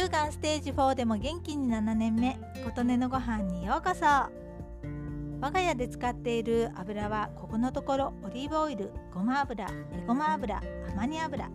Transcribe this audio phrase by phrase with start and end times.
[0.00, 4.06] 乳がんステージ4でも元気に7年目琴音のご飯にようこそ。
[4.06, 10.62] 我が家で使っている油はここのところオリーブオイルごま油えごま油ア
[10.96, 11.50] マニ油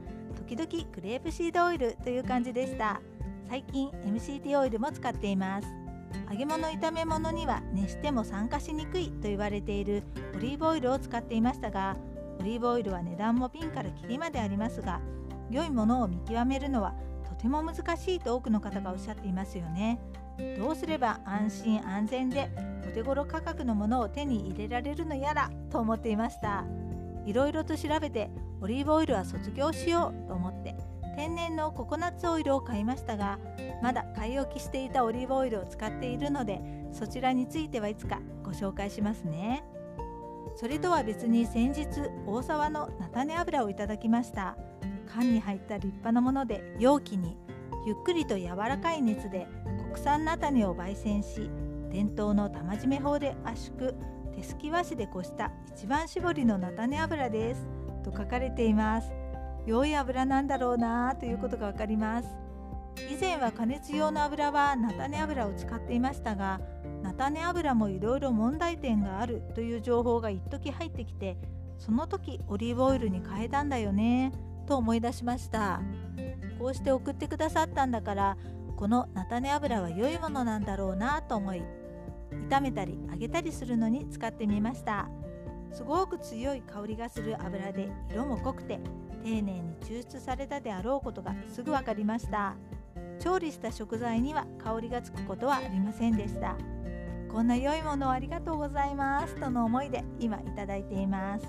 [0.48, 3.02] 時々グレープシードオイルという感じでした。
[3.50, 5.68] 最近 MCT オイルも使っています。
[6.30, 10.04] 揚げ物炒め物には熱しても酸化しにくいと言われている
[10.36, 11.98] オリーブオイルを使っていましたが
[12.40, 15.02] オリーブオイルは値段もピンからキリまでありますが
[15.50, 16.96] 良いものを見極めるのは
[17.38, 20.00] とても難しいと多くの方がおっしゃっていますよね。
[20.58, 22.50] どうすれば安心安全で
[22.88, 26.66] お手頃価格のものを手に入れられるのやらと思っていました。
[27.26, 28.30] いろいろと調べて
[28.62, 30.76] オリーブオイルは卒業しようと思って
[31.16, 33.40] 天然のココナッツオイルを買いましたが
[33.82, 36.62] まだ買い置きしていたオリーブオイルを使っているので
[36.92, 39.64] そちらについてはいつかご紹介しますね。
[40.56, 41.88] それとは別に先日
[42.26, 44.56] 大沢の菜種油をいただきました。
[45.06, 47.38] 缶に入った立派なもので容器に
[47.86, 49.48] ゆっくりと柔らかい熱で
[49.92, 51.50] 国産菜種を焙煎し
[51.92, 53.94] 伝統の玉締め法で圧縮
[54.36, 57.68] 手すき和紙でこした一番搾りの菜種油です。
[58.04, 59.12] と書かれています。
[59.66, 62.28] 良い油なんだろうなということがわかります。
[63.10, 66.62] 以前は加熱用の油は菜種油を使っていましたが
[67.04, 71.38] 菜種油もいろいろ問題点があるという情報が一時入ってきて
[71.78, 74.32] その時オリーブオイルに変えたんだよね。
[74.66, 75.82] と思い出しました。
[76.60, 78.38] こうして送ってくださったんだから
[78.76, 81.64] この菜種油は良いものなんだろうなと思い
[82.50, 85.08] 炒めたり揚げたりするのに使ってみました。
[85.72, 88.80] すごく強い香りがする油で色も濃くて
[89.24, 92.56] 丁寧に抽出されたであろうことがすぐ分かりました。
[93.20, 96.56] 調理した食材には香りがつくことはありませんでした。
[97.32, 101.46] こんな良いものをありがとうございますとの思いで今いただいています。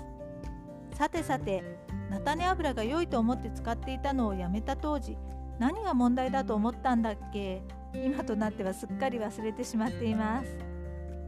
[0.93, 1.63] さてさて
[2.09, 5.17] 菜種油が良いと思って使っていたのをやめた当時
[5.59, 7.61] 何が問題だと思ったんだっけ？
[7.93, 10.57] 今となってはすっかり忘れてしまっています。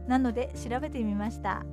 [0.06, 1.64] なので調べてみました。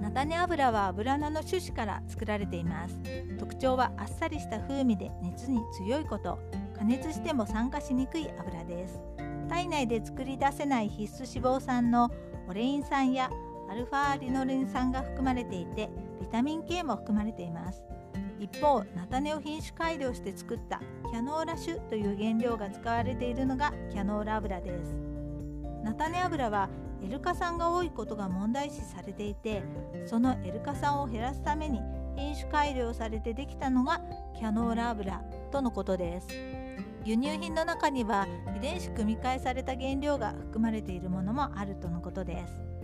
[0.00, 2.94] 菜種油は油菜の種子から作られています。
[3.38, 6.38] 特徴はあっさりした風味で熱に強いこと。
[6.76, 9.00] 加熱しても酸化しにくい油です。
[9.48, 12.10] 体内で作り出せない必須脂肪酸の
[12.48, 13.30] オレイン酸や
[13.70, 15.88] アルファリノレン酸が含まれていて
[16.24, 17.82] ビタミン K も含まれています。
[18.40, 20.80] 一方菜種を品種改良して作った
[21.10, 24.94] キャノーラ種という原料が使われているのがキャノーラ油です。
[25.84, 26.70] 菜種油は
[27.06, 29.62] エルカ酸が多いことが問題視されていて
[30.06, 31.82] そのエルカ酸を減らすために
[32.16, 34.00] 品種改良されてできたのが
[34.34, 35.18] キャノーラ油
[35.52, 36.28] とのことです。
[37.04, 38.26] 輸入品の中には
[38.56, 42.74] 遺伝子組み換えされた原料が含まれているものもあるとのことです。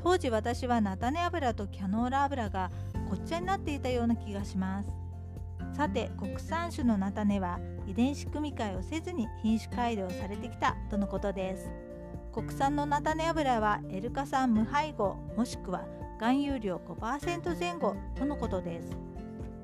[0.00, 2.70] 当時私は菜種油とキャノーラ油が
[3.08, 4.90] ごっちゃになっていたような気がします。
[5.74, 11.70] さて国産種の菜種は遺伝子組み換えをせずに品種改良されてきたとのことです。
[12.32, 15.86] 国産の菜種油はエルカ酸無配合もしくは
[16.18, 18.96] 含有量5%前後とのことです。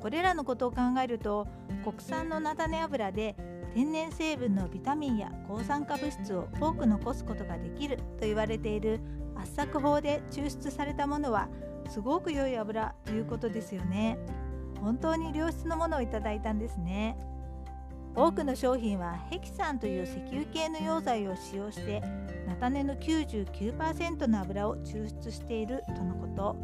[0.01, 1.47] これらのことを考えると
[1.83, 3.37] 国産の菜種油で
[3.75, 9.01] 天然成分のビタミンや抗酸化物質を多く残すことができると言われている
[9.35, 11.49] 圧搾法で抽出されたものは
[11.91, 14.17] すごく良い油ということですよね。
[14.81, 17.17] 本当に良質のものをいただいたんですね。
[18.15, 22.01] 多くの商品はヘキサンという石油系の溶剤を使用して
[22.47, 26.57] 菜種の99%の油を抽出しているとのこと。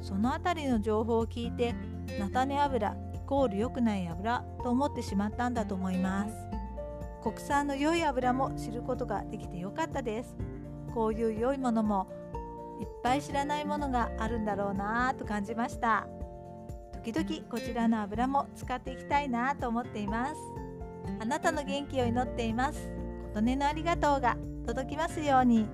[0.00, 1.74] その辺りの情報を聞いて
[2.18, 6.53] 菜種油イコール良くない油と思ってしまったんだと思います。
[7.24, 10.36] 国産の良い油も知ることができて良かったです。
[10.92, 12.06] こういう良いものも
[12.82, 16.06] いっぱい知らないものがあるんだろうなぁと感じました。
[17.02, 20.34] 時々こちらの油も使っていきたいなと思っています。
[21.18, 22.90] あなたの元気を祈っています。
[23.28, 24.36] ことねのありがとうが
[24.66, 25.66] 届きますように。